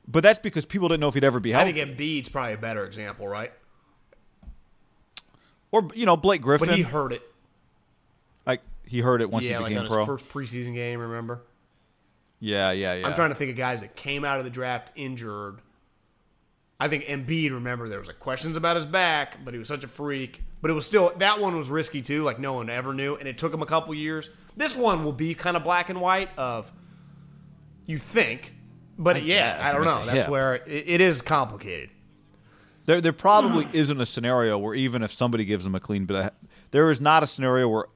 but 0.08 0.22
that's 0.22 0.38
because 0.38 0.64
people 0.66 0.88
didn't 0.88 1.00
know 1.00 1.08
if 1.08 1.14
he'd 1.14 1.24
ever 1.24 1.40
be 1.40 1.52
healthy. 1.52 1.70
I 1.70 1.72
healthy. 1.84 1.94
think 1.96 1.98
Embiid's 2.24 2.28
probably 2.28 2.54
a 2.54 2.58
better 2.58 2.84
example, 2.84 3.26
right? 3.28 3.52
or 5.72 5.88
you 5.94 6.06
know, 6.06 6.16
Blake 6.16 6.40
Griffin. 6.42 6.68
But 6.68 6.76
he 6.76 6.82
heard 6.82 7.12
it. 7.12 7.22
like 8.46 8.60
he 8.86 9.00
heard 9.00 9.20
it 9.22 9.30
once 9.30 9.44
yeah, 9.48 9.56
he 9.58 9.62
like 9.62 9.70
became 9.70 9.82
on 9.82 9.88
pro. 9.88 9.98
his 9.98 10.06
first 10.06 10.28
preseason 10.28 10.74
game. 10.74 11.00
Remember? 11.00 11.40
yeah, 12.40 12.70
yeah, 12.72 12.94
yeah. 12.94 13.06
I'm 13.06 13.14
trying 13.14 13.30
to 13.30 13.34
think 13.34 13.50
of 13.50 13.56
guys 13.56 13.80
that 13.80 13.96
came 13.96 14.24
out 14.24 14.38
of 14.38 14.44
the 14.44 14.50
draft 14.50 14.92
injured. 14.96 15.60
I 16.78 16.88
think 16.88 17.04
Embiid. 17.04 17.52
Remember, 17.52 17.88
there 17.88 17.98
was 17.98 18.08
like 18.08 18.20
questions 18.20 18.56
about 18.56 18.76
his 18.76 18.86
back, 18.86 19.44
but 19.44 19.54
he 19.54 19.58
was 19.58 19.68
such 19.68 19.84
a 19.84 19.88
freak. 19.88 20.42
But 20.60 20.70
it 20.70 20.74
was 20.74 20.86
still 20.86 21.12
that 21.18 21.40
one 21.40 21.56
was 21.56 21.70
risky 21.70 22.02
too. 22.02 22.24
Like 22.24 22.38
no 22.38 22.54
one 22.54 22.68
ever 22.70 22.94
knew, 22.94 23.16
and 23.16 23.28
it 23.28 23.38
took 23.38 23.52
him 23.52 23.62
a 23.62 23.66
couple 23.66 23.94
years. 23.94 24.30
This 24.56 24.76
one 24.76 25.04
will 25.04 25.12
be 25.12 25.34
kind 25.34 25.56
of 25.56 25.62
black 25.62 25.88
and 25.88 26.00
white. 26.00 26.30
Of 26.36 26.72
you 27.86 27.98
think, 27.98 28.54
but 28.98 29.22
yeah, 29.22 29.56
guess. 29.56 29.66
I 29.66 29.72
don't 29.72 29.84
know. 29.84 30.06
That's 30.06 30.18
hip. 30.24 30.28
where 30.28 30.54
it, 30.54 30.84
it 30.86 31.00
is 31.00 31.22
complicated. 31.22 31.90
There, 32.86 33.00
there 33.00 33.12
probably 33.12 33.66
isn't 33.72 34.00
a 34.00 34.06
scenario 34.06 34.58
where 34.58 34.74
even 34.74 35.02
if 35.02 35.12
somebody 35.12 35.44
gives 35.44 35.64
him 35.64 35.74
a 35.74 35.80
clean 35.80 36.10
of, 36.10 36.30
there 36.70 36.90
is 36.90 37.00
not 37.00 37.22
a 37.22 37.26
scenario 37.26 37.68
where 37.68 37.86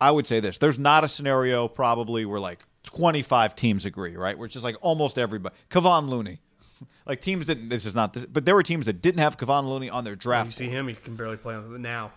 I 0.00 0.10
would 0.10 0.26
say 0.26 0.40
this. 0.40 0.58
There's 0.58 0.78
not 0.78 1.04
a 1.04 1.08
scenario 1.08 1.68
probably 1.68 2.24
where 2.24 2.40
like 2.40 2.64
25 2.84 3.54
teams 3.54 3.84
agree, 3.84 4.16
right? 4.16 4.36
Where 4.36 4.46
it's 4.46 4.52
just 4.52 4.64
like 4.64 4.76
almost 4.80 5.18
everybody. 5.18 5.54
Kevon 5.70 6.08
Looney, 6.08 6.40
like 7.06 7.20
teams 7.20 7.46
didn't. 7.46 7.68
This 7.68 7.86
is 7.86 7.94
not 7.94 8.12
this, 8.12 8.26
but 8.26 8.44
there 8.44 8.54
were 8.54 8.62
teams 8.62 8.86
that 8.86 9.02
didn't 9.02 9.20
have 9.20 9.36
Kevon 9.36 9.68
Looney 9.68 9.90
on 9.90 10.04
their 10.04 10.16
draft. 10.16 10.46
You 10.46 10.50
draft. 10.50 10.58
see 10.58 10.68
him; 10.68 10.88
he 10.88 10.94
can 10.94 11.16
barely 11.16 11.36
play 11.36 11.54
on 11.54 11.72
the 11.72 11.78
now. 11.78 12.12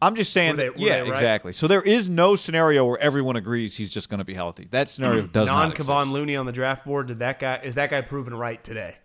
I'm 0.00 0.16
just 0.16 0.32
saying, 0.32 0.56
they- 0.56 0.68
that, 0.68 0.78
yeah, 0.80 1.00
right? 1.00 1.08
exactly. 1.08 1.52
So 1.52 1.68
there 1.68 1.80
is 1.80 2.08
no 2.08 2.34
scenario 2.34 2.84
where 2.84 2.98
everyone 2.98 3.36
agrees 3.36 3.76
he's 3.76 3.90
just 3.90 4.08
going 4.08 4.18
to 4.18 4.24
be 4.24 4.34
healthy. 4.34 4.66
That 4.72 4.90
scenario 4.90 5.28
does 5.28 5.48
Non 5.48 5.68
not 5.68 5.76
Kevon 5.76 6.00
exist. 6.00 6.12
Looney 6.12 6.34
on 6.34 6.44
the 6.44 6.50
draft 6.52 6.84
board. 6.84 7.06
Did 7.06 7.18
that 7.18 7.38
guy 7.38 7.60
is 7.62 7.76
that 7.76 7.90
guy 7.90 8.00
proven 8.00 8.34
right 8.34 8.62
today? 8.62 8.96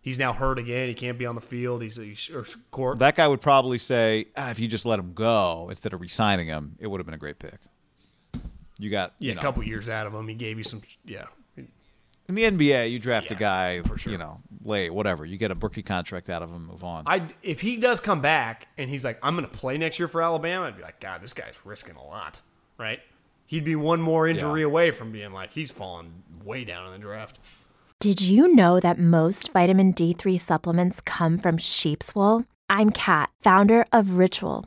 He's 0.00 0.18
now 0.18 0.32
hurt 0.32 0.58
again. 0.58 0.88
He 0.88 0.94
can't 0.94 1.18
be 1.18 1.26
on 1.26 1.34
the 1.34 1.40
field. 1.40 1.82
He's, 1.82 1.96
he's 1.96 2.30
or 2.30 2.44
court. 2.70 3.00
That 3.00 3.16
guy 3.16 3.26
would 3.26 3.40
probably 3.40 3.78
say, 3.78 4.26
ah, 4.36 4.50
if 4.50 4.60
you 4.60 4.68
just 4.68 4.84
let 4.84 5.00
him 5.00 5.14
go 5.14 5.66
instead 5.68 5.92
of 5.92 6.00
re-signing 6.00 6.46
him, 6.46 6.76
it 6.78 6.86
would 6.86 7.00
have 7.00 7.06
been 7.06 7.14
a 7.14 7.18
great 7.18 7.40
pick. 7.40 7.58
You 8.78 8.90
got 8.90 9.14
yeah, 9.18 9.30
you 9.30 9.34
know, 9.34 9.40
a 9.40 9.42
couple 9.42 9.62
years 9.64 9.88
out 9.88 10.06
of 10.06 10.14
him. 10.14 10.28
He 10.28 10.34
gave 10.34 10.58
you 10.58 10.64
some. 10.64 10.80
Yeah, 11.04 11.24
in 12.28 12.34
the 12.34 12.42
NBA. 12.44 12.90
You 12.90 12.98
draft 12.98 13.30
a 13.30 13.34
guy, 13.34 13.82
for 13.82 13.96
sure. 13.98 14.12
you 14.12 14.18
know, 14.18 14.40
late, 14.64 14.90
whatever. 14.90 15.24
You 15.24 15.36
get 15.36 15.50
a 15.50 15.54
rookie 15.54 15.82
contract 15.82 16.28
out 16.30 16.42
of 16.42 16.50
him, 16.50 16.66
move 16.66 16.84
on. 16.84 17.04
I 17.06 17.28
if 17.42 17.60
he 17.60 17.76
does 17.76 18.00
come 18.00 18.20
back 18.20 18.68
and 18.78 18.90
he's 18.90 19.04
like, 19.04 19.18
I'm 19.22 19.36
going 19.36 19.48
to 19.48 19.56
play 19.58 19.78
next 19.78 19.98
year 19.98 20.08
for 20.08 20.22
Alabama, 20.22 20.66
I'd 20.66 20.76
be 20.76 20.82
like, 20.82 21.00
God, 21.00 21.20
this 21.22 21.32
guy's 21.32 21.54
risking 21.64 21.96
a 21.96 22.04
lot, 22.04 22.40
right? 22.78 23.00
He'd 23.46 23.64
be 23.64 23.76
one 23.76 24.00
more 24.00 24.26
injury 24.26 24.60
Yeah. 24.62 24.66
away 24.66 24.90
from 24.90 25.12
being 25.12 25.32
like 25.32 25.52
he's 25.52 25.70
falling 25.70 26.22
way 26.44 26.64
down 26.64 26.86
in 26.86 26.92
the 26.92 26.98
draft. 26.98 27.38
Did 28.00 28.20
you 28.20 28.54
know 28.54 28.78
that 28.80 28.98
most 28.98 29.52
vitamin 29.52 29.92
D3 29.94 30.38
supplements 30.38 31.00
come 31.00 31.38
from 31.38 31.56
sheep's 31.56 32.14
wool? 32.14 32.44
I'm 32.68 32.90
Kat, 32.90 33.30
founder 33.42 33.86
of 33.92 34.14
Ritual. 34.18 34.66